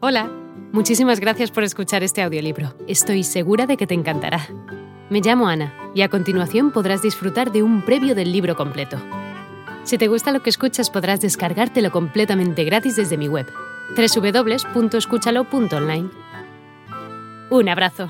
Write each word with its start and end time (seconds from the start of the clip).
Hola, 0.00 0.30
muchísimas 0.70 1.18
gracias 1.18 1.50
por 1.50 1.64
escuchar 1.64 2.04
este 2.04 2.22
audiolibro. 2.22 2.72
Estoy 2.86 3.24
segura 3.24 3.66
de 3.66 3.76
que 3.76 3.88
te 3.88 3.94
encantará. 3.94 4.46
Me 5.10 5.20
llamo 5.20 5.48
Ana 5.48 5.74
y 5.92 6.02
a 6.02 6.08
continuación 6.08 6.70
podrás 6.70 7.02
disfrutar 7.02 7.50
de 7.50 7.64
un 7.64 7.84
previo 7.84 8.14
del 8.14 8.30
libro 8.30 8.54
completo. 8.54 8.96
Si 9.82 9.98
te 9.98 10.06
gusta 10.06 10.30
lo 10.30 10.40
que 10.40 10.50
escuchas 10.50 10.88
podrás 10.88 11.20
descargártelo 11.20 11.90
completamente 11.90 12.62
gratis 12.62 12.94
desde 12.94 13.16
mi 13.16 13.26
web, 13.26 13.46
www.escúchalo.online. 13.96 16.10
Un 17.50 17.68
abrazo. 17.68 18.08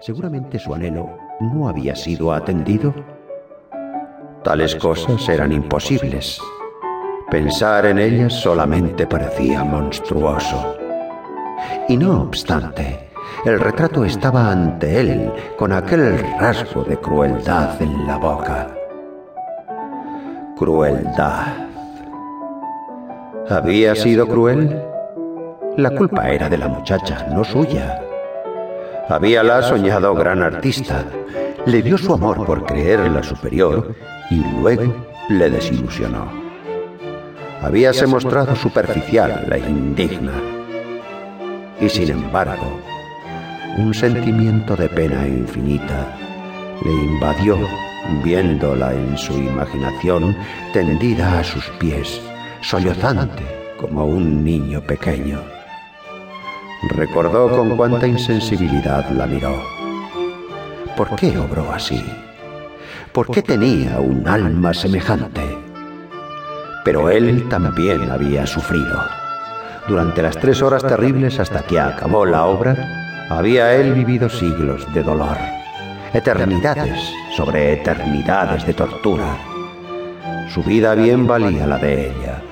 Seguramente 0.00 0.58
su 0.58 0.74
anhelo 0.74 1.16
no 1.38 1.68
había 1.68 1.94
sido 1.94 2.32
atendido. 2.32 2.92
Tales 4.42 4.74
cosas 4.74 5.28
eran 5.28 5.52
imposibles. 5.52 6.40
Pensar 7.32 7.86
en 7.86 7.98
ellas 7.98 8.34
solamente 8.34 9.06
parecía 9.06 9.64
monstruoso. 9.64 10.76
Y 11.88 11.96
no 11.96 12.24
obstante, 12.24 13.08
el 13.46 13.58
retrato 13.58 14.04
estaba 14.04 14.52
ante 14.52 15.00
él 15.00 15.32
con 15.56 15.72
aquel 15.72 16.18
rasgo 16.38 16.84
de 16.84 16.98
crueldad 16.98 17.80
en 17.80 18.06
la 18.06 18.18
boca. 18.18 18.68
Crueldad. 20.58 21.46
¿Había 23.48 23.94
sido 23.94 24.28
cruel? 24.28 24.82
La 25.78 25.88
culpa 25.88 26.28
era 26.28 26.50
de 26.50 26.58
la 26.58 26.68
muchacha, 26.68 27.28
no 27.32 27.44
suya. 27.44 27.98
Habíala 29.08 29.62
soñado 29.62 30.14
gran 30.14 30.42
artista. 30.42 31.06
Le 31.64 31.80
dio 31.80 31.96
su 31.96 32.12
amor 32.12 32.44
por 32.44 32.66
creerla 32.66 33.22
superior 33.22 33.94
y 34.28 34.44
luego 34.60 34.94
le 35.30 35.48
desilusionó 35.48 36.41
habíase 37.62 38.06
mostrado 38.06 38.56
superficial 38.56 39.46
e 39.52 39.58
indigna. 39.58 40.34
Y 41.80 41.88
sin 41.88 42.10
embargo, 42.10 42.80
un 43.78 43.94
sentimiento 43.94 44.76
de 44.76 44.88
pena 44.88 45.26
infinita 45.26 46.16
le 46.84 46.92
invadió 46.92 47.56
viéndola 48.24 48.92
en 48.92 49.16
su 49.16 49.32
imaginación 49.34 50.36
tendida 50.72 51.38
a 51.38 51.44
sus 51.44 51.64
pies, 51.78 52.20
sollozante 52.60 53.44
como 53.80 54.04
un 54.06 54.44
niño 54.44 54.80
pequeño. 54.80 55.40
Recordó 56.90 57.48
con 57.56 57.76
cuánta 57.76 58.06
insensibilidad 58.08 59.08
la 59.10 59.26
miró. 59.26 59.62
¿Por 60.96 61.14
qué 61.14 61.38
obró 61.38 61.72
así? 61.72 62.04
¿Por 63.12 63.30
qué 63.30 63.42
tenía 63.42 64.00
un 64.00 64.26
alma 64.26 64.74
semejante? 64.74 65.61
Pero 66.84 67.10
él 67.10 67.48
también 67.48 68.10
había 68.10 68.46
sufrido. 68.46 69.02
Durante 69.88 70.22
las 70.22 70.36
tres 70.36 70.62
horas 70.62 70.82
terribles 70.82 71.38
hasta 71.40 71.62
que 71.62 71.78
acabó 71.78 72.24
la 72.24 72.44
obra, 72.44 73.26
había 73.30 73.74
él 73.74 73.94
vivido 73.94 74.28
siglos 74.28 74.86
de 74.94 75.02
dolor, 75.02 75.36
eternidades 76.12 76.98
sobre 77.36 77.72
eternidades 77.72 78.66
de 78.66 78.74
tortura. 78.74 79.38
Su 80.52 80.62
vida 80.62 80.94
bien 80.94 81.26
valía 81.26 81.66
la 81.66 81.78
de 81.78 82.10
ella. 82.10 82.42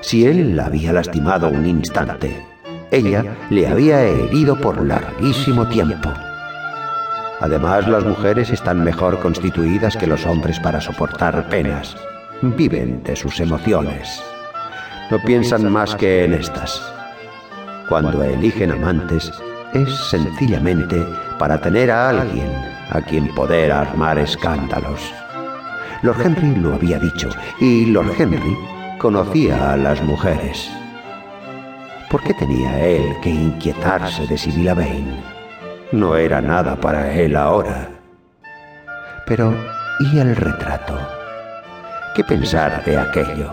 Si 0.00 0.26
él 0.26 0.56
la 0.56 0.66
había 0.66 0.92
lastimado 0.92 1.48
un 1.48 1.66
instante, 1.66 2.44
ella 2.90 3.24
le 3.50 3.66
había 3.66 4.02
herido 4.02 4.56
por 4.56 4.84
larguísimo 4.84 5.66
tiempo. 5.68 6.12
Además, 7.40 7.88
las 7.88 8.04
mujeres 8.04 8.50
están 8.50 8.84
mejor 8.84 9.18
constituidas 9.20 9.96
que 9.96 10.06
los 10.06 10.24
hombres 10.26 10.60
para 10.60 10.80
soportar 10.80 11.48
penas 11.48 11.96
viven 12.42 13.02
de 13.02 13.16
sus 13.16 13.40
emociones. 13.40 14.22
No 15.10 15.18
piensan 15.22 15.70
más 15.70 15.94
que 15.94 16.24
en 16.24 16.34
estas. 16.34 16.80
Cuando 17.88 18.22
eligen 18.22 18.70
amantes, 18.70 19.32
es 19.74 19.94
sencillamente 20.10 21.04
para 21.38 21.60
tener 21.60 21.90
a 21.90 22.10
alguien 22.10 22.50
a 22.90 23.00
quien 23.00 23.28
poder 23.34 23.72
armar 23.72 24.18
escándalos. 24.18 25.00
Lord 26.02 26.20
Henry 26.22 26.54
lo 26.56 26.74
había 26.74 26.98
dicho, 26.98 27.28
y 27.60 27.86
Lord 27.86 28.14
Henry 28.18 28.56
conocía 28.98 29.72
a 29.72 29.76
las 29.76 30.02
mujeres. 30.02 30.70
¿Por 32.10 32.22
qué 32.22 32.34
tenía 32.34 32.86
él 32.86 33.16
que 33.22 33.30
inquietarse 33.30 34.26
de 34.26 34.38
Sibylla 34.38 34.74
Vane? 34.74 35.22
No 35.92 36.16
era 36.16 36.40
nada 36.40 36.76
para 36.76 37.12
él 37.12 37.36
ahora. 37.36 37.88
Pero, 39.26 39.54
¿y 40.00 40.18
el 40.18 40.36
retrato? 40.36 41.23
¿Qué 42.14 42.22
pensar 42.22 42.84
de 42.84 42.96
aquello? 42.96 43.52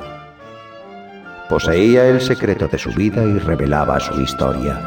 Poseía 1.50 2.06
el 2.06 2.22
secreto 2.22 2.68
de 2.68 2.78
su 2.78 2.92
vida 2.92 3.24
y 3.24 3.40
revelaba 3.40 4.00
su 4.00 4.22
historia. 4.22 4.80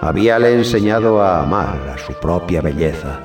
Habíale 0.00 0.54
enseñado 0.54 1.20
a 1.20 1.42
amar 1.42 1.76
a 1.94 1.98
su 1.98 2.14
propia 2.14 2.62
belleza. 2.62 3.20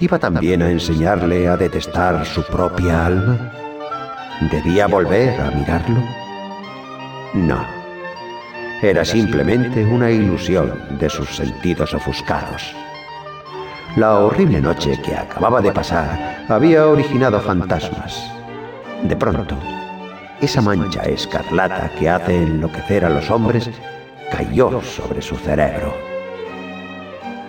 ¿Iba 0.00 0.18
también 0.18 0.60
a 0.60 0.72
enseñarle 0.72 1.46
a 1.46 1.56
detestar 1.56 2.26
su 2.26 2.42
propia 2.42 3.06
alma? 3.06 3.52
¿Debía 4.50 4.88
volver 4.88 5.40
a 5.40 5.52
mirarlo? 5.52 6.02
No. 7.34 7.64
Era 8.82 9.04
simplemente 9.04 9.84
una 9.84 10.10
ilusión 10.10 10.98
de 10.98 11.08
sus 11.08 11.28
sentidos 11.28 11.94
ofuscados. 11.94 12.74
La 13.96 14.20
horrible 14.20 14.58
noche 14.58 14.98
que 15.02 15.14
acababa 15.14 15.60
de 15.60 15.70
pasar 15.70 16.46
había 16.48 16.86
originado 16.86 17.38
fantasmas. 17.40 18.32
De 19.02 19.14
pronto, 19.14 19.54
esa 20.40 20.62
mancha 20.62 21.02
escarlata 21.02 21.90
que 21.98 22.08
hace 22.08 22.42
enloquecer 22.42 23.04
a 23.04 23.10
los 23.10 23.30
hombres 23.30 23.68
cayó 24.30 24.80
sobre 24.80 25.20
su 25.20 25.36
cerebro. 25.36 25.94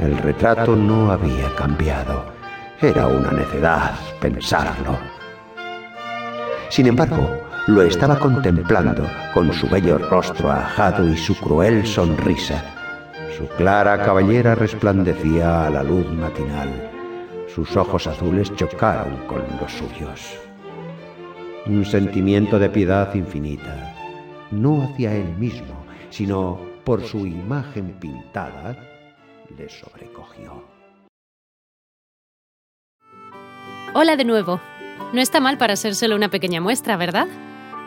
El 0.01 0.17
retrato 0.17 0.75
no 0.75 1.13
había 1.13 1.47
cambiado. 1.55 2.25
Era 2.81 3.07
una 3.07 3.31
necedad 3.31 3.93
pensarlo. 4.19 4.97
Sin 6.67 6.87
embargo, 6.87 7.25
lo 7.67 7.83
estaba 7.83 8.19
contemplando 8.19 9.07
con 9.33 9.53
su 9.53 9.69
bello 9.69 9.97
rostro 9.97 10.51
ajado 10.51 11.07
y 11.07 11.15
su 11.15 11.37
cruel 11.39 11.87
sonrisa 11.87 12.72
su 13.37 13.47
clara 13.47 14.01
cabellera 14.03 14.55
resplandecía 14.55 15.65
a 15.65 15.69
la 15.69 15.83
luz 15.83 16.07
matinal. 16.13 16.91
Sus 17.53 17.75
ojos 17.75 18.07
azules 18.07 18.53
chocaron 18.55 19.25
con 19.27 19.41
los 19.59 19.71
suyos. 19.71 20.39
Un 21.65 21.85
sentimiento 21.85 22.59
de 22.59 22.69
piedad 22.69 23.13
infinita, 23.15 23.95
no 24.51 24.83
hacia 24.83 25.15
él 25.15 25.35
mismo, 25.37 25.85
sino 26.09 26.59
por 26.83 27.01
su 27.01 27.25
imagen 27.25 27.97
pintada, 27.99 28.77
le 29.57 29.69
sobrecogió. 29.69 30.63
Hola 33.95 34.15
de 34.15 34.25
nuevo. 34.25 34.59
No 35.13 35.21
está 35.21 35.39
mal 35.39 35.57
para 35.57 35.75
ser 35.75 35.95
solo 35.95 36.15
una 36.15 36.29
pequeña 36.29 36.59
muestra, 36.59 36.97
¿verdad? 36.97 37.27